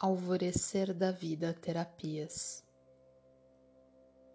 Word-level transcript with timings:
Alvorecer 0.00 0.94
da 0.94 1.10
Vida 1.10 1.52
Terapias. 1.52 2.62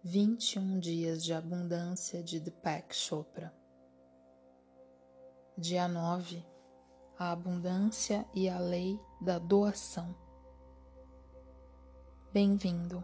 21 0.02 0.78
Dias 0.78 1.24
de 1.24 1.32
Abundância 1.32 2.22
de 2.22 2.38
Deepak 2.38 2.94
Chopra. 2.94 3.50
Dia 5.56 5.88
9 5.88 6.44
A 7.18 7.32
Abundância 7.32 8.26
e 8.34 8.46
a 8.46 8.58
Lei 8.58 9.00
da 9.22 9.38
Doação. 9.38 10.14
Bem-vindo! 12.30 13.02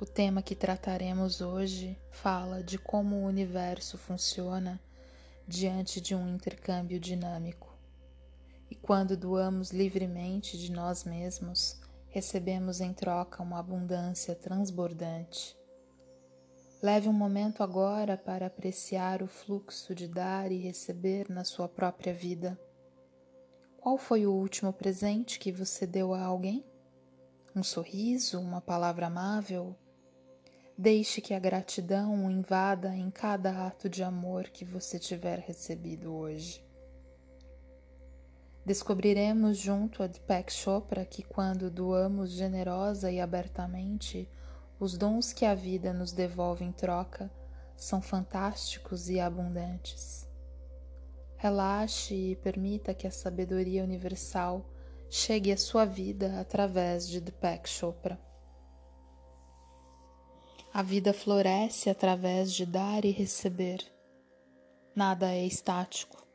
O 0.00 0.04
tema 0.04 0.42
que 0.42 0.56
trataremos 0.56 1.40
hoje 1.40 1.96
fala 2.10 2.64
de 2.64 2.78
como 2.78 3.14
o 3.14 3.26
universo 3.26 3.96
funciona 3.96 4.82
diante 5.46 6.00
de 6.00 6.16
um 6.16 6.34
intercâmbio 6.34 6.98
dinâmico 6.98 7.75
e 8.70 8.74
quando 8.74 9.16
doamos 9.16 9.70
livremente 9.70 10.58
de 10.58 10.72
nós 10.72 11.04
mesmos, 11.04 11.80
recebemos 12.08 12.80
em 12.80 12.92
troca 12.92 13.42
uma 13.42 13.58
abundância 13.58 14.34
transbordante. 14.34 15.56
Leve 16.82 17.08
um 17.08 17.12
momento 17.12 17.62
agora 17.62 18.16
para 18.16 18.46
apreciar 18.46 19.22
o 19.22 19.26
fluxo 19.26 19.94
de 19.94 20.06
dar 20.06 20.52
e 20.52 20.58
receber 20.58 21.30
na 21.30 21.44
sua 21.44 21.68
própria 21.68 22.12
vida. 22.12 22.58
Qual 23.78 23.96
foi 23.96 24.26
o 24.26 24.32
último 24.32 24.72
presente 24.72 25.38
que 25.38 25.52
você 25.52 25.86
deu 25.86 26.12
a 26.12 26.22
alguém? 26.22 26.64
Um 27.54 27.62
sorriso, 27.62 28.40
uma 28.40 28.60
palavra 28.60 29.06
amável? 29.06 29.74
Deixe 30.76 31.20
que 31.20 31.32
a 31.32 31.38
gratidão 31.38 32.26
o 32.26 32.30
invada 32.30 32.94
em 32.94 33.10
cada 33.10 33.66
ato 33.66 33.88
de 33.88 34.02
amor 34.02 34.50
que 34.50 34.64
você 34.64 34.98
tiver 34.98 35.38
recebido 35.38 36.12
hoje. 36.12 36.65
Descobriremos 38.66 39.58
junto 39.58 40.02
a 40.02 40.08
Deepak 40.08 40.52
Chopra 40.52 41.04
que 41.04 41.22
quando 41.22 41.70
doamos 41.70 42.32
generosa 42.32 43.12
e 43.12 43.20
abertamente, 43.20 44.28
os 44.80 44.98
dons 44.98 45.32
que 45.32 45.44
a 45.44 45.54
vida 45.54 45.92
nos 45.92 46.10
devolve 46.10 46.64
em 46.64 46.72
troca 46.72 47.30
são 47.76 48.02
fantásticos 48.02 49.08
e 49.08 49.20
abundantes. 49.20 50.28
Relaxe 51.36 52.32
e 52.32 52.34
permita 52.34 52.92
que 52.92 53.06
a 53.06 53.10
sabedoria 53.12 53.84
universal 53.84 54.68
chegue 55.08 55.52
à 55.52 55.56
sua 55.56 55.84
vida 55.84 56.40
através 56.40 57.08
de 57.08 57.20
Deepak 57.20 57.68
Chopra. 57.68 58.18
A 60.74 60.82
vida 60.82 61.12
floresce 61.12 61.88
através 61.88 62.52
de 62.52 62.66
dar 62.66 63.04
e 63.04 63.12
receber. 63.12 63.78
Nada 64.92 65.32
é 65.32 65.46
estático. 65.46 66.25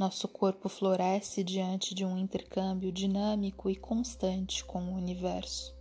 Nosso 0.00 0.26
corpo 0.28 0.66
floresce 0.66 1.44
diante 1.44 1.94
de 1.94 2.06
um 2.06 2.16
intercâmbio 2.16 2.90
dinâmico 2.90 3.68
e 3.68 3.76
constante 3.76 4.64
com 4.64 4.82
o 4.82 4.94
universo. 4.94 5.76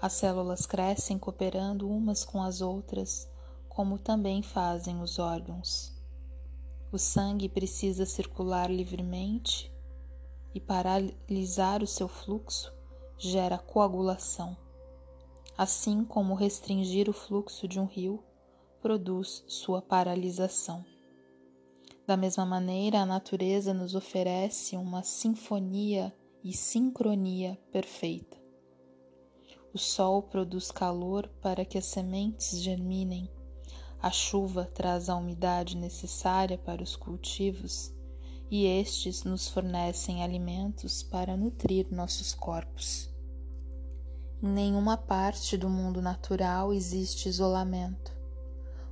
As 0.00 0.14
células 0.14 0.66
crescem 0.66 1.16
cooperando 1.16 1.88
umas 1.88 2.24
com 2.24 2.42
as 2.42 2.60
outras, 2.60 3.30
como 3.68 4.00
também 4.00 4.42
fazem 4.42 5.00
os 5.00 5.20
órgãos. 5.20 5.96
O 6.90 6.98
sangue 6.98 7.48
precisa 7.48 8.04
circular 8.04 8.68
livremente 8.68 9.72
e 10.52 10.58
paralisar 10.58 11.84
o 11.84 11.86
seu 11.86 12.08
fluxo 12.08 12.74
gera 13.16 13.58
coagulação, 13.58 14.56
assim 15.56 16.04
como 16.04 16.34
restringir 16.34 17.08
o 17.08 17.12
fluxo 17.12 17.68
de 17.68 17.78
um 17.78 17.84
rio 17.84 18.24
produz 18.82 19.44
sua 19.46 19.80
paralisação. 19.80 20.84
Da 22.08 22.16
mesma 22.16 22.46
maneira, 22.46 23.00
a 23.00 23.04
natureza 23.04 23.74
nos 23.74 23.94
oferece 23.94 24.78
uma 24.78 25.02
sinfonia 25.02 26.10
e 26.42 26.54
sincronia 26.54 27.60
perfeita. 27.70 28.38
O 29.74 29.78
sol 29.78 30.22
produz 30.22 30.70
calor 30.70 31.28
para 31.42 31.66
que 31.66 31.76
as 31.76 31.84
sementes 31.84 32.62
germinem, 32.62 33.30
a 34.00 34.10
chuva 34.10 34.64
traz 34.64 35.10
a 35.10 35.16
umidade 35.16 35.76
necessária 35.76 36.56
para 36.56 36.82
os 36.82 36.96
cultivos 36.96 37.92
e 38.50 38.64
estes 38.64 39.22
nos 39.22 39.46
fornecem 39.46 40.24
alimentos 40.24 41.02
para 41.02 41.36
nutrir 41.36 41.88
nossos 41.90 42.32
corpos. 42.32 43.14
Em 44.42 44.48
nenhuma 44.48 44.96
parte 44.96 45.58
do 45.58 45.68
mundo 45.68 46.00
natural 46.00 46.72
existe 46.72 47.28
isolamento. 47.28 48.16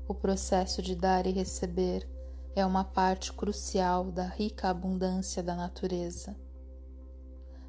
O 0.07 0.15
processo 0.15 0.83
de 0.83 0.95
dar 0.95 1.27
e 1.27 1.31
receber 1.31 2.15
é 2.57 2.65
uma 2.65 2.83
parte 2.83 3.35
crucial 3.35 4.11
da 4.11 4.27
rica 4.27 4.71
abundância 4.71 5.43
da 5.43 5.55
natureza. 5.55 6.35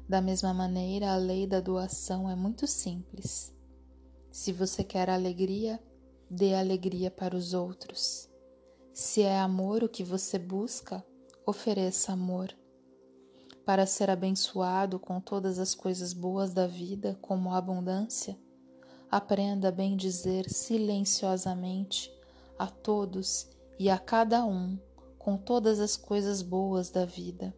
Da 0.08 0.22
mesma 0.22 0.54
maneira, 0.54 1.12
a 1.12 1.16
lei 1.16 1.46
da 1.46 1.60
doação 1.60 2.30
é 2.30 2.34
muito 2.34 2.66
simples. 2.66 3.54
Se 4.30 4.50
você 4.50 4.82
quer 4.82 5.10
alegria, 5.10 5.78
dê 6.30 6.54
alegria 6.54 7.10
para 7.10 7.36
os 7.36 7.52
outros. 7.52 8.30
Se 8.94 9.20
é 9.20 9.38
amor 9.38 9.84
o 9.84 9.90
que 9.90 10.02
você 10.02 10.38
busca, 10.38 11.04
ofereça 11.44 12.12
amor. 12.12 12.50
Para 13.66 13.84
ser 13.84 14.08
abençoado 14.08 14.98
com 14.98 15.20
todas 15.20 15.58
as 15.58 15.74
coisas 15.74 16.14
boas 16.14 16.54
da 16.54 16.66
vida, 16.66 17.18
como 17.20 17.52
a 17.52 17.58
abundância, 17.58 18.38
aprenda 19.10 19.68
a 19.68 19.72
bem 19.72 19.94
dizer 19.98 20.48
silenciosamente 20.48 22.10
a 22.58 22.68
todos 22.68 23.57
e 23.78 23.88
a 23.88 23.98
cada 23.98 24.44
um 24.44 24.78
com 25.18 25.36
todas 25.36 25.78
as 25.78 25.96
coisas 25.96 26.42
boas 26.42 26.90
da 26.90 27.04
vida. 27.04 27.54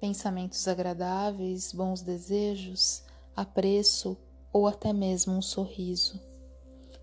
Pensamentos 0.00 0.68
agradáveis, 0.68 1.72
bons 1.72 2.02
desejos, 2.02 3.02
apreço 3.34 4.16
ou 4.52 4.66
até 4.66 4.92
mesmo 4.92 5.34
um 5.34 5.42
sorriso. 5.42 6.20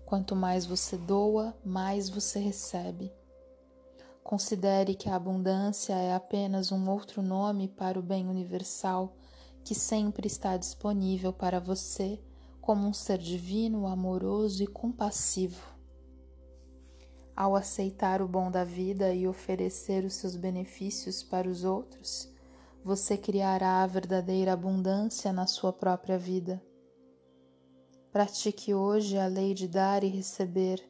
Quanto 0.04 0.36
mais 0.36 0.64
você 0.64 0.96
doa, 0.96 1.56
mais 1.64 2.08
você 2.08 2.38
recebe. 2.38 3.12
Considere 4.22 4.94
que 4.94 5.08
a 5.08 5.16
abundância 5.16 5.94
é 5.94 6.14
apenas 6.14 6.72
um 6.72 6.88
outro 6.90 7.22
nome 7.22 7.68
para 7.68 7.98
o 7.98 8.02
bem 8.02 8.28
universal 8.28 9.16
que 9.64 9.74
sempre 9.74 10.26
está 10.26 10.56
disponível 10.56 11.32
para 11.32 11.58
você 11.58 12.20
como 12.60 12.86
um 12.88 12.92
ser 12.92 13.18
divino, 13.18 13.86
amoroso 13.86 14.62
e 14.62 14.66
compassivo. 14.66 15.75
Ao 17.36 17.54
aceitar 17.54 18.22
o 18.22 18.26
bom 18.26 18.50
da 18.50 18.64
vida 18.64 19.12
e 19.12 19.28
oferecer 19.28 20.06
os 20.06 20.14
seus 20.14 20.34
benefícios 20.36 21.22
para 21.22 21.46
os 21.46 21.64
outros, 21.64 22.32
você 22.82 23.18
criará 23.18 23.82
a 23.82 23.86
verdadeira 23.86 24.54
abundância 24.54 25.34
na 25.34 25.46
sua 25.46 25.70
própria 25.70 26.16
vida. 26.16 26.62
Pratique 28.10 28.72
hoje 28.72 29.18
a 29.18 29.26
lei 29.26 29.52
de 29.52 29.68
dar 29.68 30.02
e 30.02 30.08
receber, 30.08 30.82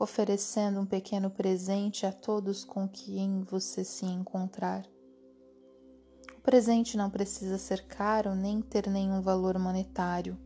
oferecendo 0.00 0.80
um 0.80 0.86
pequeno 0.86 1.30
presente 1.30 2.04
a 2.04 2.10
todos 2.10 2.64
com 2.64 2.88
quem 2.88 3.42
você 3.42 3.84
se 3.84 4.04
encontrar. 4.04 4.84
O 6.36 6.40
presente 6.40 6.96
não 6.96 7.08
precisa 7.08 7.56
ser 7.56 7.86
caro 7.86 8.34
nem 8.34 8.60
ter 8.60 8.88
nenhum 8.88 9.22
valor 9.22 9.56
monetário. 9.60 10.36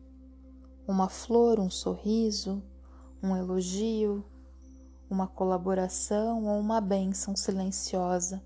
Uma 0.86 1.08
flor, 1.08 1.58
um 1.58 1.70
sorriso, 1.70 2.62
um 3.22 3.34
elogio, 3.34 4.22
uma 5.12 5.28
colaboração 5.28 6.46
ou 6.46 6.58
uma 6.58 6.80
bênção 6.80 7.36
silenciosa. 7.36 8.42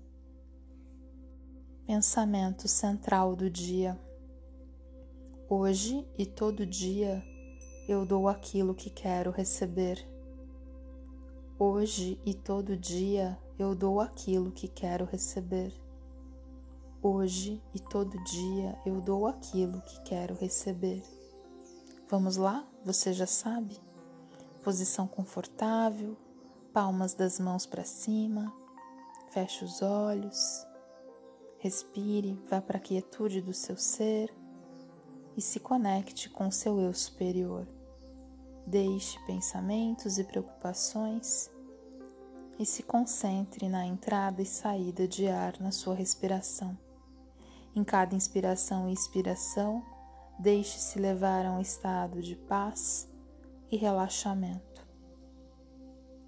Pensamento 1.85 2.67
central 2.67 3.37
do 3.37 3.49
dia. 3.49 3.97
Hoje 5.49 6.05
e 6.17 6.25
todo 6.25 6.65
dia 6.65 7.23
eu 7.87 8.05
dou 8.05 8.27
aquilo 8.27 8.75
que 8.75 8.89
quero 8.89 9.31
receber. 9.31 10.05
Hoje 11.57 12.19
e 12.25 12.33
todo 12.33 12.75
dia 12.75 13.39
eu 13.57 13.73
dou 13.73 14.01
aquilo 14.01 14.51
que 14.51 14.67
quero 14.67 15.05
receber. 15.05 15.73
Hoje 17.01 17.63
e 17.73 17.79
todo 17.79 18.21
dia 18.25 18.77
eu 18.85 18.99
dou 18.99 19.25
aquilo 19.25 19.81
que 19.83 20.01
quero 20.01 20.35
receber. 20.35 21.01
Vamos 22.09 22.35
lá? 22.35 22.67
Você 22.83 23.13
já 23.13 23.25
sabe? 23.25 23.79
Posição 24.61 25.07
confortável, 25.07 26.17
palmas 26.77 27.15
das 27.15 27.39
mãos 27.39 27.65
para 27.65 27.83
cima, 27.83 28.53
feche 29.31 29.65
os 29.65 29.81
olhos, 29.81 30.63
respire, 31.57 32.39
vá 32.47 32.61
para 32.61 32.77
a 32.77 32.79
quietude 32.79 33.41
do 33.41 33.51
seu 33.51 33.75
ser 33.75 34.31
e 35.35 35.41
se 35.41 35.59
conecte 35.59 36.29
com 36.29 36.47
o 36.47 36.51
seu 36.51 36.79
eu 36.79 36.93
superior. 36.93 37.67
Deixe 38.67 39.17
pensamentos 39.25 40.19
e 40.19 40.23
preocupações 40.23 41.49
e 42.59 42.63
se 42.63 42.83
concentre 42.83 43.67
na 43.67 43.83
entrada 43.83 44.39
e 44.43 44.45
saída 44.45 45.07
de 45.07 45.27
ar 45.27 45.59
na 45.59 45.71
sua 45.71 45.95
respiração. 45.95 46.77
Em 47.75 47.83
cada 47.83 48.13
inspiração 48.13 48.87
e 48.87 48.93
expiração, 48.93 49.83
deixe-se 50.37 50.99
levar 50.99 51.43
a 51.43 51.53
um 51.53 51.59
estado 51.59 52.21
de 52.21 52.35
paz 52.35 53.09
e 53.71 53.77
relaxamento. 53.77 54.76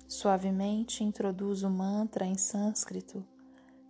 Suavemente 0.09 1.03
introduz 1.03 1.61
o 1.61 1.69
mantra 1.69 2.25
em 2.25 2.35
sânscrito, 2.35 3.23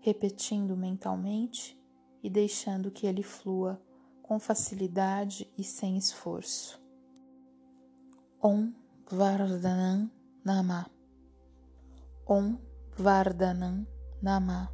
repetindo 0.01 0.75
mentalmente 0.75 1.81
e 2.21 2.29
deixando 2.29 2.91
que 2.91 3.07
ele 3.07 3.23
flua 3.23 3.81
com 4.21 4.37
facilidade 4.37 5.49
e 5.57 5.63
sem 5.63 5.97
esforço. 5.97 6.77
Om 8.43 8.73
Vardhanam 9.09 10.11
Nama. 10.43 10.91
Om 12.27 12.57
Vardhanam 12.97 13.87
Nama. 14.21 14.69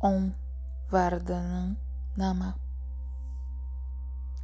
Om 0.00 0.32
Vardhanam 0.88 1.76
Nama. 2.16 2.56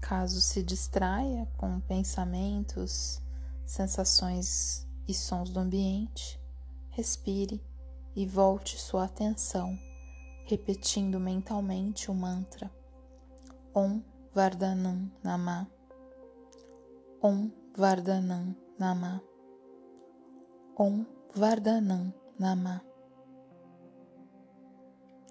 Caso 0.03 0.41
se 0.41 0.65
distraia 0.65 1.47
com 1.57 1.79
pensamentos, 1.79 3.23
sensações 3.65 4.90
e 5.11 5.15
sons 5.15 5.51
do 5.51 5.59
ambiente, 5.59 6.41
respire 6.91 7.61
e 8.15 8.25
volte 8.27 8.79
sua 8.79 9.05
atenção, 9.05 9.77
repetindo 10.47 11.19
mentalmente 11.19 12.11
o 12.11 12.15
mantra 12.15 12.71
Om 13.75 14.03
Vardhanam 14.33 15.11
Nama. 15.23 15.69
Om 17.23 17.51
Vardhanam 17.77 18.57
Nama. 18.79 19.23
Om 20.79 21.07
Vardhanam 21.35 22.13
Nama. 22.39 22.83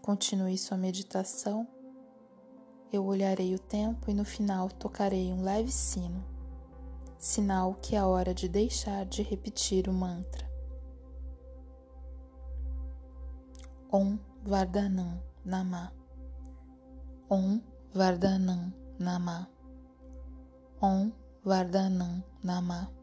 Continue 0.01 0.57
sua 0.57 0.77
meditação. 0.77 1.67
Eu 2.91 3.05
olharei 3.05 3.55
o 3.55 3.59
tempo 3.59 4.09
e 4.09 4.13
no 4.13 4.25
final 4.25 4.69
tocarei 4.69 5.31
um 5.31 5.43
leve 5.43 5.71
sino, 5.71 6.23
sinal 7.19 7.75
que 7.75 7.95
é 7.97 8.03
hora 8.03 8.33
de 8.33 8.47
deixar 8.47 9.05
de 9.05 9.21
repetir 9.21 9.89
o 9.89 9.93
mantra. 9.93 10.49
Om 13.91 14.17
Vardhanam 14.45 15.21
Nama. 15.43 15.91
Om 17.29 17.61
Vardhanam 17.93 18.73
Nama. 18.97 19.49
Om 20.81 21.11
Vardhanam 21.43 22.23
Nama. 22.41 22.98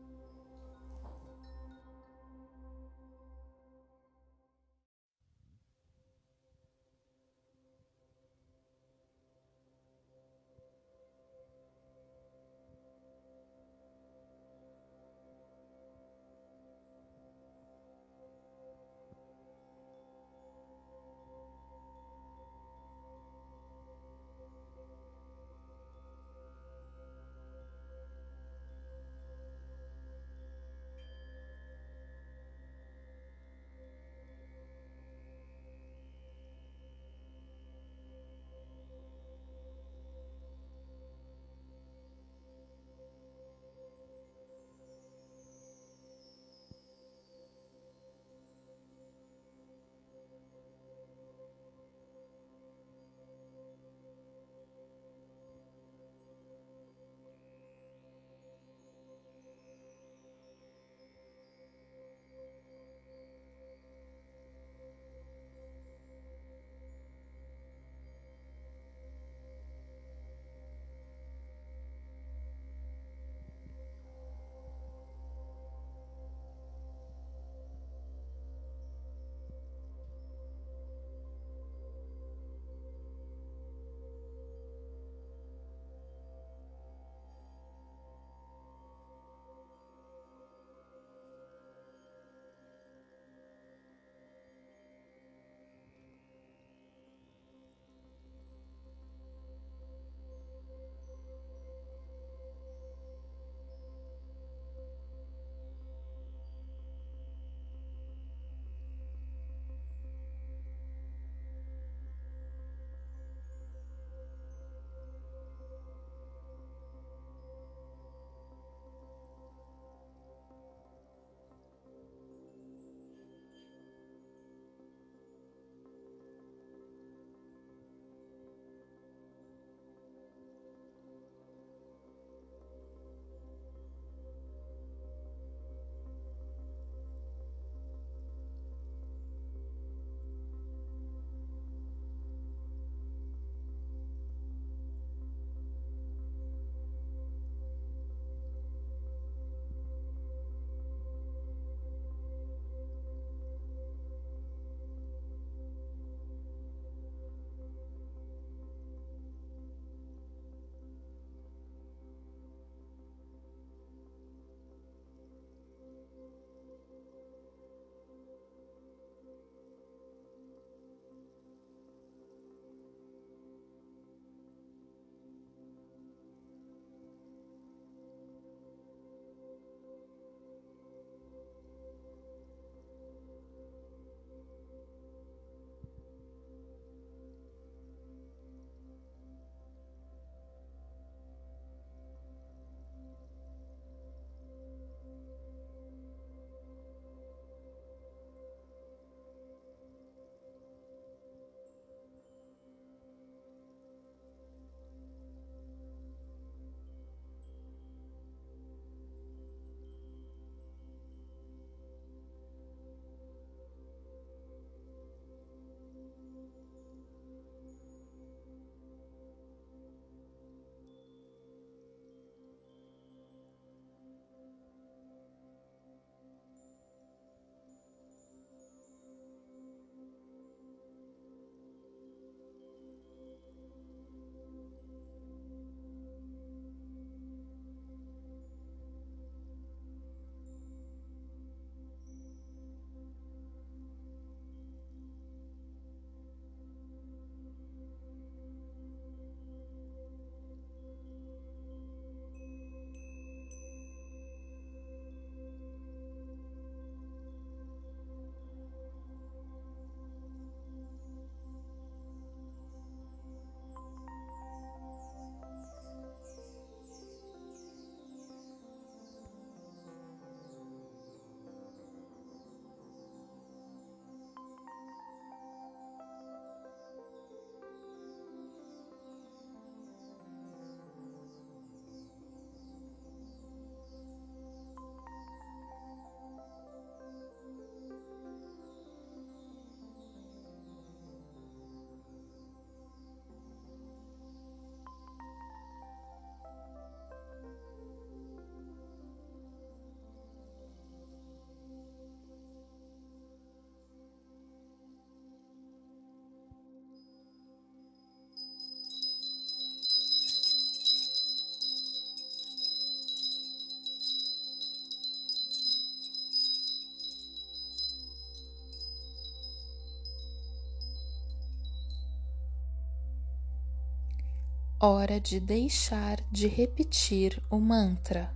Hora 324.86 325.20
de 325.20 325.40
deixar 325.40 326.20
de 326.30 326.46
repetir 326.46 327.42
o 327.50 327.58
mantra. 327.58 328.34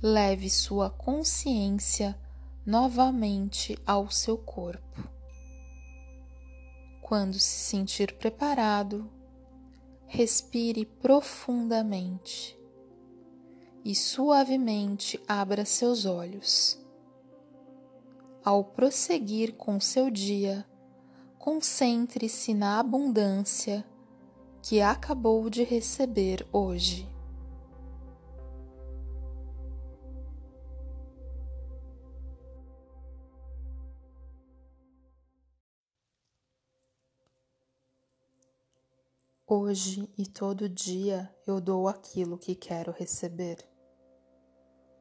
Leve 0.00 0.48
sua 0.48 0.88
consciência 0.88 2.18
novamente 2.64 3.76
ao 3.84 4.10
seu 4.10 4.38
corpo. 4.38 5.08
Quando 7.02 7.38
se 7.38 7.58
sentir 7.58 8.14
preparado, 8.14 9.10
respire 10.06 10.84
profundamente 10.84 12.56
e 13.84 13.94
suavemente 13.94 15.20
abra 15.26 15.64
seus 15.64 16.04
olhos. 16.04 16.78
Ao 18.44 18.62
prosseguir 18.62 19.54
com 19.54 19.80
seu 19.80 20.10
dia, 20.10 20.64
concentre-se 21.38 22.52
na 22.52 22.80
abundância 22.80 23.84
que 24.62 24.80
acabou 24.80 25.48
de 25.48 25.62
receber 25.62 26.46
hoje. 26.52 27.08
Hoje 39.50 40.12
e 40.18 40.26
todo 40.26 40.68
dia 40.68 41.34
eu 41.46 41.58
dou 41.58 41.88
aquilo 41.88 42.36
que 42.36 42.54
quero 42.54 42.92
receber. 42.92 43.56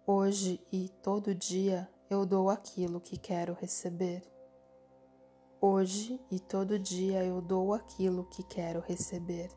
Hoje 0.06 0.62
e 0.72 0.88
todo 1.03 1.36
dia 1.36 1.89
eu 2.10 2.25
dou 2.25 2.50
aquilo 2.50 3.01
que 3.01 3.17
quero 3.17 3.53
receber. 3.53 4.37
Hoje 5.60 6.22
e 6.30 6.40
todo 6.40 6.78
dia 6.78 7.26
eu 7.26 7.42
dou 7.42 7.74
aquilo 7.74 8.26
que 8.26 8.44
quero 8.44 8.80
receber. 8.80 9.50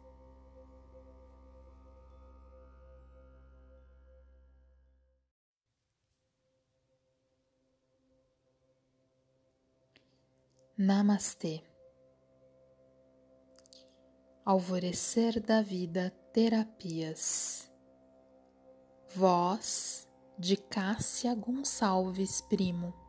Namastê. 10.77 11.63
Alvorecer 14.43 15.39
da 15.39 15.61
Vida 15.61 16.09
Terapias. 16.33 17.71
Voz 19.15 20.09
de 20.39 20.57
Cássia 20.57 21.35
Gonçalves 21.35 22.41
Primo. 22.41 23.00